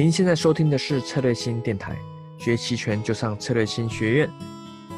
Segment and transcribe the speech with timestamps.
[0.00, 1.98] 您现在收听的是策略星电台，
[2.38, 4.30] 学期权就上策略星学院。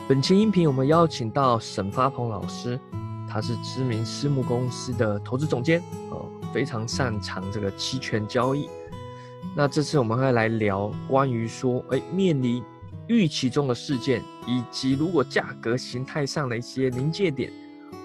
[0.06, 2.78] 本期音频我们邀请到沈发鹏老师，
[3.26, 8.68] 他是知名私募公司的投资总监，哦，非常擅长这个期权交易。
[9.56, 12.62] 那这次我们会来聊关于说，哎，面临
[13.06, 17.50] 预期中的事件，以及如果价格形态上的一些临界点，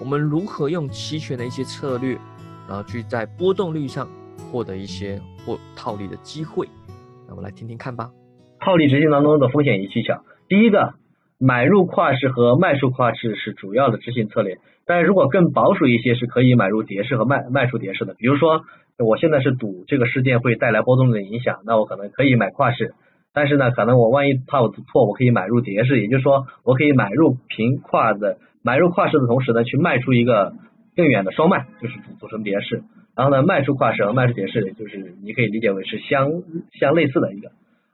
[0.00, 2.18] 我们如何用期权的一些策略，
[2.66, 4.08] 然后去在波动率上
[4.50, 6.66] 获得一些或套利的机会。
[7.26, 8.10] 那我们来听听看吧。
[8.60, 10.94] 套利执行当中的风险与技巧，第一个，
[11.38, 18.14] 买入跨市和卖出跨市是主要的执行策略，但如果更保守一些，是可以买入跌势和卖卖出跌势的。
[18.14, 18.62] 比如说，
[18.98, 22.94] 我现在是赌这个事件会带来波动的影响，那我可能可以买跨市，
[23.34, 30.54] 但是呢，可能我万一怕我错，我可以买入跌势，也就是说，我可以买入平跨的，买入跨市的同时呢，去卖出一个
[30.96, 32.82] 更远的双卖，就是组组成跌势。
[33.16, 36.30] 然后呢，卖出跨市和卖出跌势，就是你可以理解为是相
[36.78, 37.50] 相类似的一个。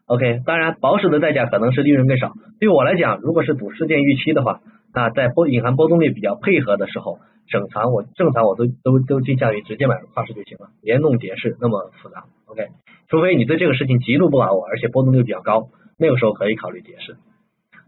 [0.07, 2.33] OK，当然保守的代价可能是利润更少。
[2.59, 4.61] 对我来讲，如果是赌事件预期的话，
[4.93, 12.25] 那在波隐含波动率比较配合的时候，整场我正常我都都都倾向于直接买入跨市就行了，别弄跌势那么复杂。
[12.47, 12.67] OK，
[13.09, 17.15] 除非你对这个事情极度不把握，而且波动率比较高，那个时候可以考虑跌势。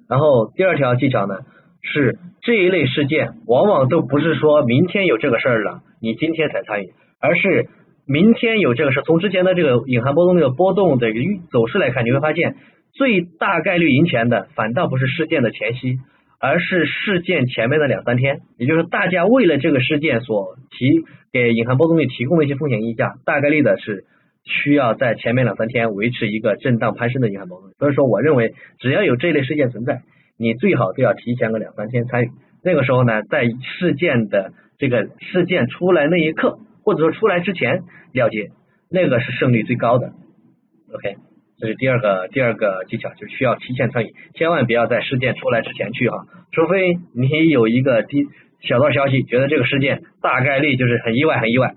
[0.08, 1.40] 然后第二条技巧呢，
[1.82, 6.92] 是这一类事件往往都不是说明天有这个事儿了，你今天才参与。
[7.24, 7.68] 而是
[8.06, 11.06] 明天有这个事，从之前的这个隐含波动率的波动的
[11.50, 12.56] 走势来看，你会发现
[12.92, 15.96] 最大概率赢钱的反倒不是事件的前夕，
[16.38, 18.40] 而是事件前面的两三天。
[18.58, 24.04] 也就是大家为了这个事件所提给隐含波动率提供的一些风险溢价，大概率的是
[24.44, 27.70] 需要在前面两三天维持一个震荡攀升的隐含波动。
[27.78, 30.02] 所以说，我认为只要有这类事件存在，
[30.38, 32.28] 你最好都要提前个两三天参与。
[32.62, 33.46] 那个时候呢，在
[33.78, 36.58] 事件的这个事件出来那一刻。
[36.84, 37.82] 或者说出来之前
[38.12, 38.50] 了解，
[38.90, 40.12] 那个是胜率最高的。
[40.92, 41.16] OK，
[41.58, 46.18] 这是第二个第二个技巧，就需要提前参与，千万不要在事件出来之前去哈，
[46.52, 48.26] 除非你有一个低
[48.60, 51.74] 小道消息，觉得这个事件大概率就是很意外很意外，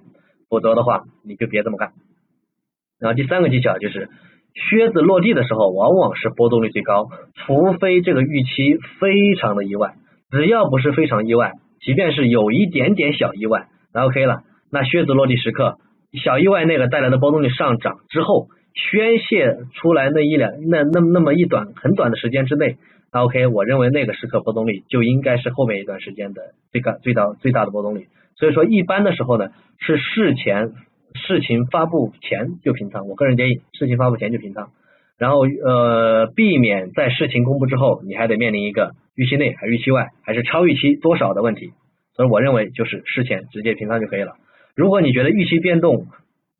[0.49, 1.93] 否则的话你就别这么干。
[2.99, 4.09] 然后第三个技巧就是
[4.53, 9.93] 靴子落地的时候，往往是波动率最高，除非这个预期非常的意外，
[10.31, 14.41] 只要不是非常意外，即便是有一点点小意外，那 OK 了。
[14.71, 15.77] 那靴子落地时刻，
[16.23, 22.77] 小意外那个带来的波动率上涨之后，宣泄出来那一两那那那么一短很短的时间之内，
[23.11, 26.41] 那 OK，我认为那个时刻波动率就应该是后面一段时间的
[26.71, 28.07] 最高最大最大的波动率。
[28.35, 30.73] 所以说一般的时候呢，是事前
[31.15, 34.69] 事情发布前就平仓，我个人建议事情发布前就平仓，
[35.17, 41.71] 然后呃避免在事情公布之后，你还得面临一个预期内还是预期外还是超预期多少的问题。
[42.13, 44.33] 所以我认为就是事前直接平仓就可以了。
[44.77, 46.05] 如果你觉得预期变动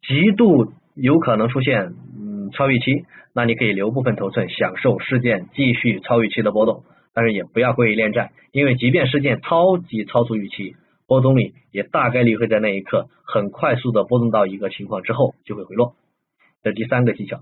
[0.01, 3.05] 极度有可能出现嗯超预期，
[3.35, 6.83] 那你可以留部分头寸，享受事件继续超预期的波动，
[7.13, 10.75] 但是也不要过于恋战，因为即便事件超级超出预期，
[11.05, 15.93] 波动率也大概率会在那一刻很快速的波动到一个情况之后就会回落。
[16.63, 17.41] 这第三个技巧，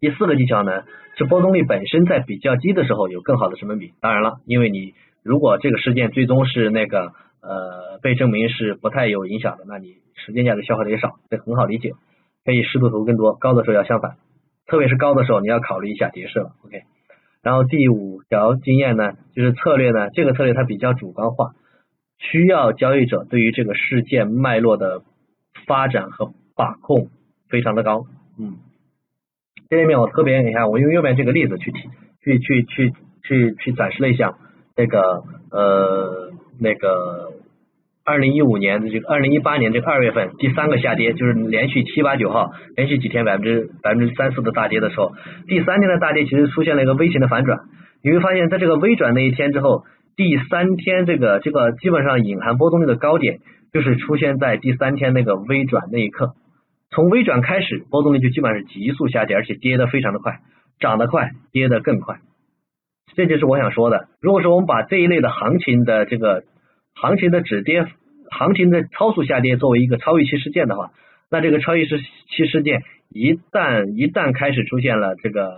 [0.00, 0.84] 第四个技巧呢
[1.18, 7.12] 是波动率本身在比较低的时候有更好的成本比，当然了，因为你如果这个事件最终是那个。
[7.42, 11.92] 呃，被证明是不太有影响的，那你时间价值消耗的也少，这很好理解，
[12.44, 14.16] 可以适度投更多，高的时候要相反，
[14.66, 16.82] 特别是高的时候你要考虑一下跌势了，OK。
[17.42, 21.52] 然后第五条经验呢，就是策略呢，这个策略它比较主观化，
[22.18, 25.02] 需要交易者对于这个事件脉络的
[25.66, 27.08] 发展和把控
[27.48, 28.04] 非常的高，
[28.38, 28.58] 嗯。
[29.70, 31.88] 这里面我特别你看，我用右边这个例子去提，
[32.22, 32.92] 去去去
[33.22, 34.36] 去去展示了一下
[34.76, 36.32] 这个呃。
[36.60, 37.32] 那个
[38.04, 45.12] 二零一五年的这个二零一八年这个二月份第三个下跌，就是连续七八九号连续几天百分之百分之三四的大跌的时候，
[45.48, 47.58] 第三天的大跌其实出现了一个微型的反转。
[48.02, 49.84] 你会发现在这个微转那一天之后，
[50.16, 53.38] 第三天这个这个基本上隐含波动率的高点
[53.72, 56.34] 就是出现在第三天那个微转那一刻。
[56.90, 60.40] 从微转开始，波动率就基本上是急速下跌，而且跌得非常的快，
[60.80, 62.16] 涨得快，跌得更快。
[63.14, 64.08] 这就是我想说的。
[64.20, 66.44] 如果说我们把这一类的行情的这个
[66.94, 67.84] 行情的止跌、
[68.30, 70.90] 行情的超速下跌作为一个超预期事件的话，
[71.30, 75.50] 那这个超预期事件一旦一旦开始出现了这个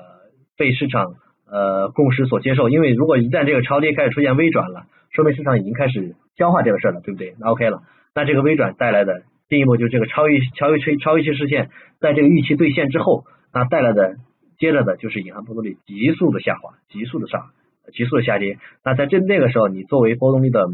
[0.57, 1.15] 被市场
[1.51, 7.35] 呃共识所接受，因为如果一旦这个超跌开始出现微转了，说明市场已经开始消化这个事儿了，对不对？
[7.39, 7.83] 那 OK 了，
[8.15, 11.71] 那这个微转带来的进一步就是这个超预超预期超预期事件
[12.01, 14.17] 在这个预期兑现之后，那带来的。
[14.59, 17.51] 接着的就是隐含波动率急速的下滑，急速的上，
[17.93, 18.59] 急速的下跌。
[18.85, 20.67] 那在这那个时候，你作为波动率的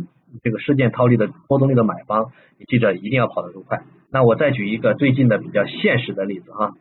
[0.43, 3.83] 这个事件套利的波动率的买方，你记着一定要跑得够快。
[4.11, 6.73] 那我再举一个最近的比较现实的例子哈。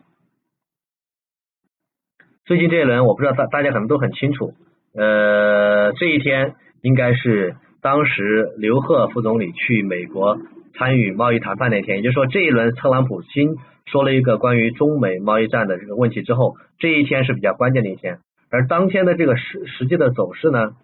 [2.46, 4.54] 最近这一轮我不知道大大家可能都很清楚，
[4.94, 10.38] 呃，这一天应该是当时刘鹤副总理去美国
[10.76, 18.22] 参与贸易谈判那天，也就是说这一轮特朗普新说了一个关于中美贸易战的这个问题之后，这一天是比较关键的一天。
[18.50, 20.78] 而当天的这个实实际的走势呢，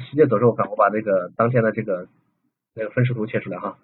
[0.00, 2.08] 实际走势我看我把这个当天的这个
[2.74, 3.78] 那个分时图切出来哈，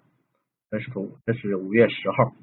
[0.69, 2.35] 分时图这是五月十号，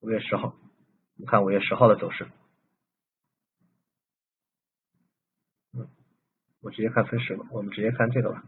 [0.00, 0.54] 五月十号，
[1.16, 2.26] 我们看五月十号的走势，
[5.72, 5.88] 嗯，
[6.60, 8.44] 我直接看分时吧，我们直接看这个吧，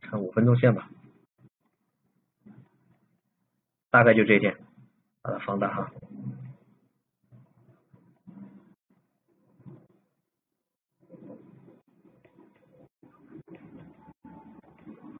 [0.00, 0.90] 看五分钟线吧，
[3.90, 4.54] 大概就这一天，
[5.22, 5.90] 把它放大哈。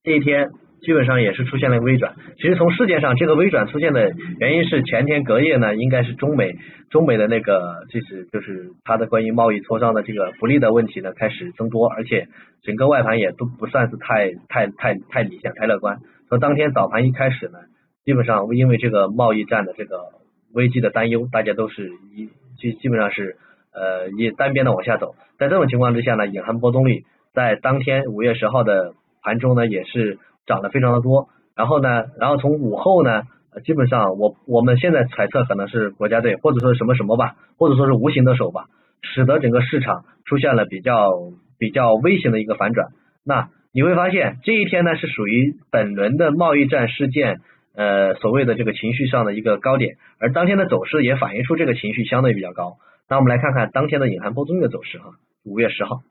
[0.02, 0.48] 这一天
[0.80, 2.14] 基本上也是出现了微转。
[2.36, 6.56] 其实从事件上，这个微转出现的原因是前天隔夜呢，应该是中美
[6.88, 12.28] 中美的那个就是就是它的关于贸易磋商的这个不利的问题呢开始增多，而且
[12.62, 15.98] 整个外盘也都不算是太太太太理想、太乐观。
[16.28, 17.58] 从当天早盘一开始呢，
[18.10, 19.98] 基本上因为这个贸易战的这个
[20.52, 22.28] 危机的担忧，大家都是一
[22.58, 23.36] 基基本上是
[23.72, 25.14] 呃以单边的往下走。
[25.38, 28.94] 在这种情况之下呢，隐含波动率在当天五月十号的。
[29.22, 33.24] 盘中呢也是涨得非常的多，然后呢，然后从午后呢，
[33.66, 38.64] 基本上我我们现在猜测可能是国家队或者说什么什么吧，或者说是无形的手吧，
[39.02, 41.10] 使得整个市场出现了比较
[41.58, 42.88] 比较微型的一个反转。
[43.22, 47.40] 那你会发现这一天呢是属于本轮的贸易战事件
[47.80, 52.76] 呃所谓的这个情绪上的一个高点，而当天的走势也反映出这个情绪相对比较高。
[53.08, 55.12] 那我们来看看当天的隐含波动率的走势哈，
[55.44, 56.02] 五月十号。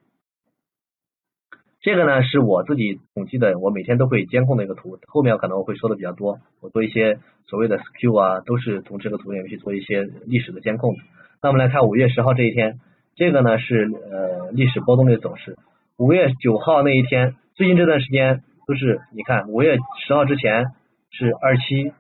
[1.82, 6.40] 这个呢是我自己统计的，我每天都会监控的一个图，后面可能会说的比较多。
[6.60, 11.00] 我做一些所谓的 skew 啊，都是从这个图里面去做一些历史的监控的。
[11.42, 12.80] 那我们来看五月十号这一天，
[13.16, 15.56] 这个呢是呃历史波动率的走势。
[15.98, 20.66] 五月九号那一天，最近这段时间都是你看五月十号之前
[21.12, 21.92] 是二七，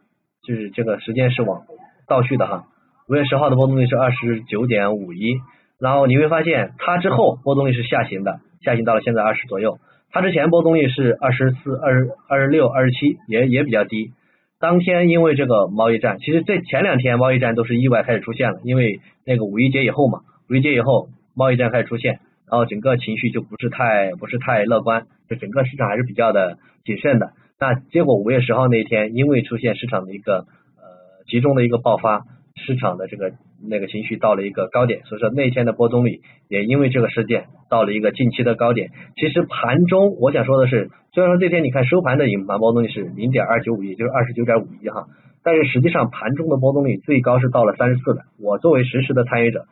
[0.43, 1.63] 就是这个时间是往
[2.07, 2.65] 倒序的哈。
[3.07, 5.37] 五月十号的波动率是二十九点五一，
[5.79, 8.39] 然后你会发现它之后波动率是下行的。
[8.61, 9.79] 下行到了现在二十左右，
[10.11, 14.11] 它之前波动率是二十四、二十二十六、二十七，也也比较低。
[14.59, 20.19] 当天因为这个贸易战，其实这前两天贸易战都是意外开始出现了，因为那个五一节以后嘛，
[20.49, 22.19] 五一节以后贸易战开始出现，
[22.51, 27.31] 然后整个情绪就不是太不是太乐观，就整个市场还是比较的谨慎的。
[27.59, 32.25] 那结果五月十号那一天，因为出现市场的一个呃集中的一个爆发。
[32.65, 33.31] 市场的这个
[33.69, 36.19] 那个情绪到了一个高点，所以说那天的波动率
[36.49, 38.89] 也因为这个事件到了一个近期的高点。
[39.15, 45.07] 其实盘中我想说的是，虽然说这天你看收盘的隐盘波动率是零点二九五，也就是二十九点五一哈，
[45.41, 48.23] 但是实际上盘中的波动率最高是到了三十四的。
[48.41, 49.63] 我作为实时的参与者，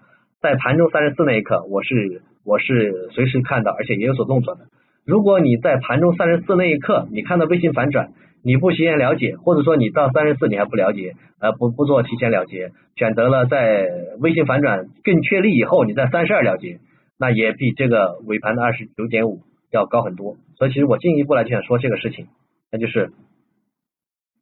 [0.41, 4.61] 在盘中三十四那一刻，我是我是随时看到，而且也有所动作的。
[5.07, 8.11] 如果你在盘中三十四那一刻，你看到微信反转。
[8.43, 13.87] 你不提前了解，或者说你到三十四你还不了解，呃不不做提前了结，选择了在
[14.19, 16.79] 微信反转更确立以后，你在三十二了结，
[17.19, 20.37] 那也比这个尾盘的二十九点五要高很多。
[20.55, 22.27] 所以其实我进一步来就想说这个事情，
[22.71, 23.11] 那就是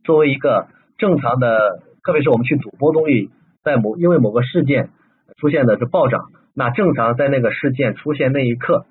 [0.04, 0.68] 作为一个
[1.00, 3.30] 正常的，特别是我们去赌波动率，
[3.64, 4.90] 在某因为某个事件
[5.38, 8.86] 出现的是暴涨，那正常在那个事件出现那一刻，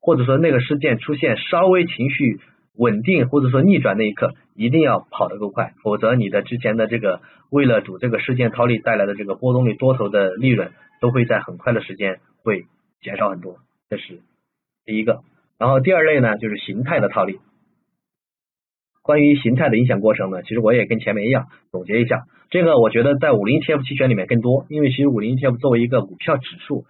[0.00, 2.40] 或者说那个事件出现稍微情绪。
[2.76, 12.64] 稳定或者说逆转那一刻，一定要跑得够快，否则你的之前的这个为了赌这个事件套利带来的这个波动率多头的利润，都会在很快的时间会
[13.02, 13.58] 减少很多。
[13.90, 14.20] 这是
[14.86, 15.20] 第一个。
[15.58, 17.38] 然后第二类呢，就是形态的套利。
[19.02, 22.22] 关于形态的影响过程呢，其实我也跟前面一样总结一下。
[22.48, 26.86] 这个我觉得在五零 ETF 期权里面更多，因为其实五零 ETF 作为一个股票指数，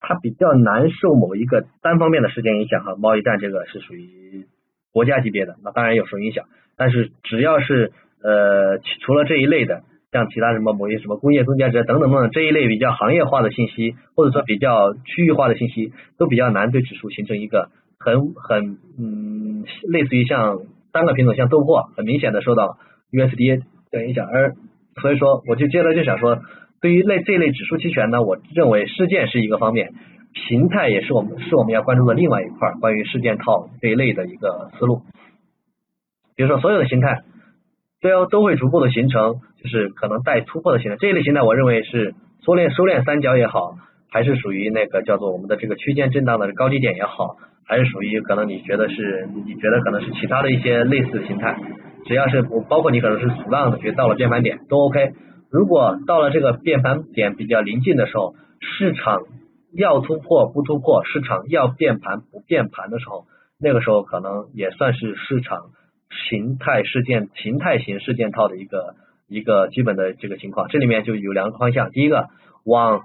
[0.00, 2.94] 它比较难受某一个单方面的事件影响哈。
[2.96, 4.46] 贸易战这个是属于。
[4.90, 22.78] 国家级别的那当然有受影响，但是只要是呃除了这一类的，像其他什么某些什么工业增加值等等等等这一类比较行业化的信息，或者说比较区域化的信息，都比较难对指数形成一个很很嗯类似于像单个品种像豆粕很明显的受到
[23.12, 23.62] USDA
[23.92, 24.54] 的影响，而
[25.00, 26.40] 所以说我就接着就想说，
[26.80, 29.92] 对于类这类指数期权呢，我认为事件是一个方面。
[30.46, 35.00] 形态也是我们是我们要关注的另外一块关于事件套这一类的一个思路。
[36.36, 37.22] 比如说，所有的形态
[38.02, 40.96] 都要都会逐步的形成，就是可能带突破的形态。
[41.00, 43.74] 这一类形态，我认为是收敛收敛三角也好，
[44.12, 51.56] 还是属于那个叫做我们的这个区间震荡的高低点也好，还是属于可能你觉得是你觉得可能是其他的一些类似的形态，
[52.04, 55.14] 只要是包括你可能是阻浪的，觉得到了变盘点都 OK。
[55.50, 59.22] 如果到了这个变盘点比较临近的时候，市场
[59.72, 63.24] 要突破不突破，市场要变盘不变盘的时候，
[63.58, 65.70] 那个时候可能也算是市场
[66.28, 68.94] 形态事件、形态型事件套的一个
[69.28, 70.68] 一个基本的这个情况。
[70.68, 72.28] 这里面就有两个方向，第一个
[72.64, 73.02] 往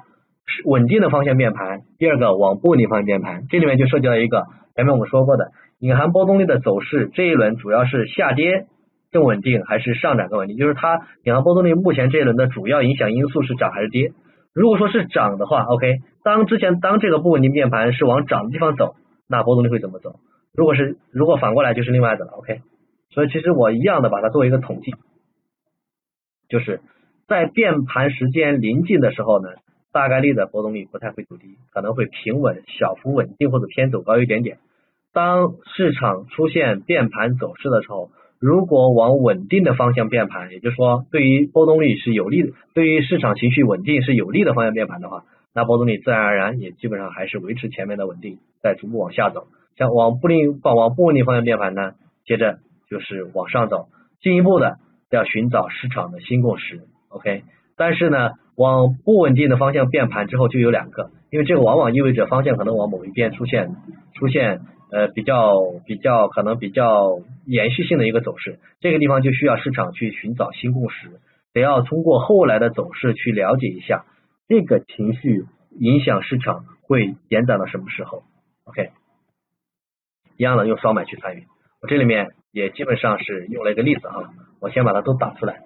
[0.65, 3.45] 稳定的方向变盘，第二个往不稳定方向变盘。
[3.49, 4.43] 这里面就涉及到一个
[4.75, 8.65] 前面我们说过的隐含波动率的走势，这一轮主要是下跌。
[9.13, 10.57] 更稳定还是上涨更稳定？
[10.57, 14.11] 就是它隐含波动率目前这一轮的主要影响因素是涨还是跌？
[14.53, 18.95] 如果说是涨的话，OK，当之前当这个不稳定变盘是往涨的地方走，
[19.29, 20.19] 那波动率会怎么走？
[20.53, 22.61] 如果是如果反过来就是另外的了，OK。
[23.11, 24.91] 所以其实我一样的把它作为一个统计，
[26.49, 26.81] 就是
[27.27, 29.49] 在变盘时间临近的时候呢，
[29.91, 34.57] 大概率的波动率不太会走低，可能会平稳、小幅稳定或者偏走高一点点。
[35.13, 38.09] 当市场出现变盘走势的时候，
[38.43, 45.23] 如果往稳定的方向变盘，也就是说对于波动率是有利的，对于市场情绪稳定是有利的方向变盘的话，
[45.55, 49.47] 那波动率自然而然也基本上还是维持前面的稳定，在逐步往下走。
[49.77, 51.93] 像往不定往往不稳定方向变盘呢，
[52.25, 52.57] 接着
[52.89, 53.87] 就是往上走，
[54.21, 54.75] 进一步的
[55.09, 56.81] 要寻找市场的新共识。
[57.07, 57.43] OK，
[57.77, 63.75] 但是呢，往不稳定的方向变盘之后就有两个，因为这个往往意味着方向可能往某一边出现
[64.13, 64.61] 出现。
[64.95, 65.55] 呃，比较
[65.87, 71.09] 比较可能比较延续性的一个走势，这个地方就需要市场去寻找新共识，
[71.51, 74.05] 得要通过后来的走势去了解一下
[74.47, 75.45] 这个情绪
[75.79, 78.21] 影响市场会延展到什么时候。
[78.65, 78.91] OK，
[80.37, 81.47] 一样的用双买去参与，
[81.81, 84.29] 我这里面也基本上是用了一个例子啊，
[84.61, 85.63] 我先把它都打出来，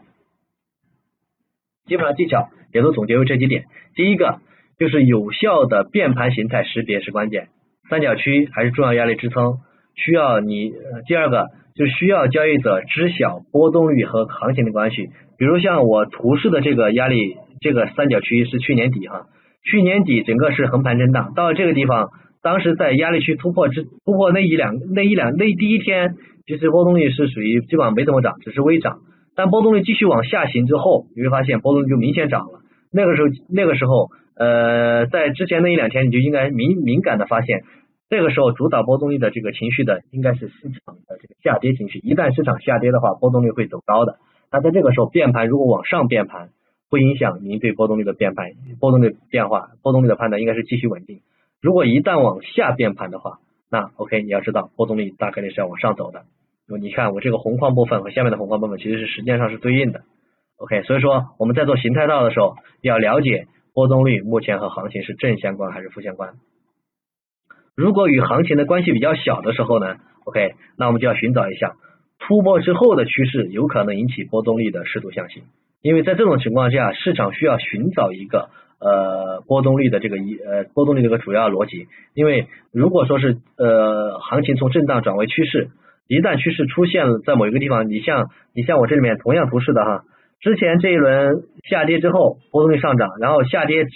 [1.88, 3.64] 基本上技巧也都总结为这几点，
[3.96, 4.40] 第一个
[4.78, 7.48] 就是有效的变盘形态识别是关键。
[7.90, 9.54] 三角区还是重要压力支撑，
[9.96, 10.72] 需要你
[11.08, 15.08] 第二个就需要交易者知晓波动率和行情的关系。
[15.38, 19.28] 比如像我图示的这个压力，这个三角区是去年底哈，
[19.64, 22.10] 去年底整个是横盘震荡，到了这个地方，
[22.44, 26.16] 当时在压力区突破之突破那一两那一两那第一天，
[26.46, 28.98] 其实波动率是属于基本上没怎么涨，只是微涨。
[29.38, 32.60] 但波动率继续往下行之后，你会发现波动率就明显涨了。
[32.92, 34.10] 那个时候那个时候。
[34.40, 37.64] 呃，在之前那一两天，你就应该敏敏感的发现，
[38.08, 41.98] 这个时候主导波动率的这个情绪的，应该是市场的这个下跌情绪。
[42.04, 44.20] 一旦市场下跌的话，波动率会走高的。
[44.52, 46.50] 那在这个时候变盘，如果往上变盘，
[46.88, 51.22] 不影响您对波动率的变盘、波动率变化、波动率的判断，应该是继续稳定。
[51.60, 53.40] 如果一旦往下变盘的话，
[53.72, 56.26] 那 OK，你要知道波动率大概率是要往上走的。
[56.80, 60.02] 你看我这个红框部分和下面的红框部分其实是时间上是对应的。
[60.58, 63.48] OK，所以说我们在做形态道的时候要了解。
[63.78, 66.34] 波动率目前和行情是正相关还是负相关？
[67.76, 71.76] 如果与行情的关系比较小的时候呢？OK，那我们就要寻找一下
[72.18, 75.44] 突破之后的趋势有可能引起波动率的适度向行，
[75.84, 85.70] 因为在这种情况下，市场需要寻找一个呃波动率的这个一呃波动率这个主要逻辑，因为如果说是呃行情从震荡转为趋势，
[86.08, 90.02] 一旦趋势出现了在某一个地方，你像你像我这里面同样图示的哈。
[90.40, 93.92] 之前这一轮下跌之后，波动率上涨，然后下跌止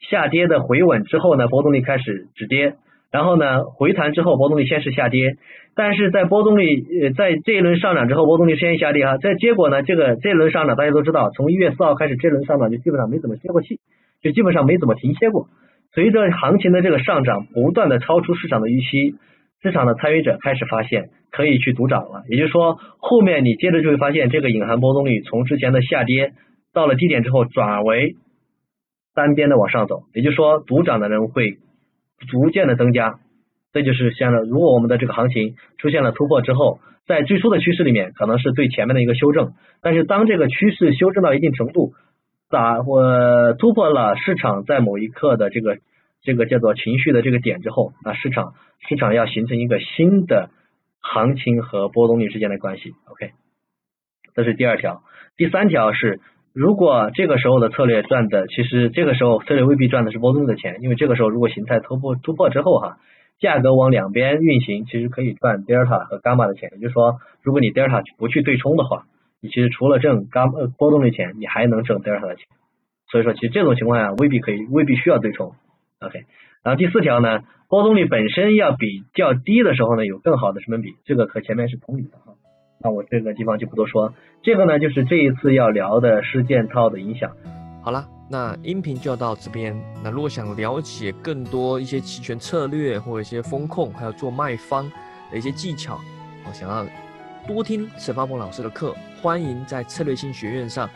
[0.00, 2.74] 下跌的回稳之后呢，波动率开始止跌，
[3.12, 5.36] 然后呢回弹之后，波动率先是下跌，
[5.76, 13.78] 但是在波动率呃在这一轮上涨之后，波动率先下跌哈，在结果呢这个这一轮上涨大家都知道，从一月四号开始这轮上涨就基本上没怎么歇过气，
[14.22, 15.46] 就基本上没怎么停歇过，
[15.94, 19.14] 随着行情的这个上涨不断的超出市场的预期。
[19.62, 26.32] 市场的参与者开始发现可以去独涨了，也就是说，后面你接着就会发现这个隐含波动率从之前的下跌
[26.74, 28.16] 到了低点之后转为
[29.14, 31.58] 单边的往上走，也就是说，独涨的人会
[32.28, 33.20] 逐渐的增加。
[33.72, 41.92] 这就是现在，如果我们的这个行情出现了突破之后，在最初的趋势里面可能是对前面的一个修正，但是当这个趋势修正到一定程度，
[42.50, 45.78] 打或突破了市场在某一刻的这个。
[46.22, 48.54] 这个叫做情绪的这个点之后，那市场
[48.88, 50.50] 市场要形成一个新的
[51.00, 53.32] 行情和波动率之间的关系，OK，
[54.34, 55.02] 这是第二条。
[55.36, 56.20] 第三条是，
[56.52, 62.98] 如果这个时候的策略赚的，其实这个时候策略未必赚的是波动率的钱，因为这个时候如果形态突破突破之后哈，
[63.40, 66.70] 价格往两边运行，其实可以赚德尔塔和伽马的钱。
[66.74, 69.06] 也就是说，如果你德尔塔不去对冲的话，
[69.40, 72.46] 你其实除了挣伽呃波动率钱，你还能挣德尔塔的钱。
[73.10, 75.54] 所以说，其实这种情况下未必可以，未必需要对冲。
[76.02, 76.24] OK，
[76.62, 82.34] 然后第四条呢，波动率本身要比较低的时候呢，有更好的成本比，这个和前面是同理的哈。
[82.82, 87.30] 那我这个地方就不多说，这个呢就是这一次要聊的事件套的影响。
[87.82, 89.74] 好了，那音频就要到这边。
[90.02, 94.90] 那如果想了解更多一些期权策略或者一些风控，还有做卖方
[95.30, 95.98] 的一些技巧，
[96.46, 96.84] 我想要
[97.46, 100.88] 多听沈发鹏老师的课，欢迎在策略性学院上。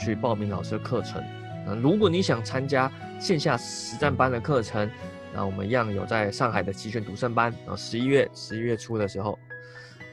[0.00, 1.20] 去报名老师的课程。
[1.66, 2.88] 那如果你想参加
[3.18, 4.90] 线下实战班的课程，
[5.34, 9.38] 那我们一样有在上海的齐全独胜班，然后十一月十一月初的时候，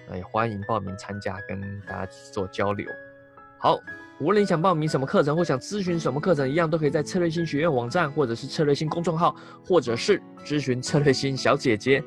[0.09, 2.88] 那也欢迎报名参加，跟大家做交流。
[3.57, 3.79] 好，
[4.19, 9.35] 无论你想报名什么课程或想咨询什么课程，一样都可以在策略星学院网站，或者是策略星公众号，
[9.65, 12.03] 或者是咨询策略星小姐姐。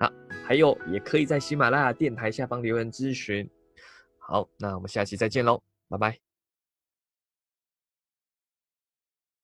[0.00, 0.10] 啊，
[0.46, 3.48] 还有也可以在喜马拉雅电台下方留言咨询。
[4.18, 6.27] 好，那我们下期再见喽，拜拜。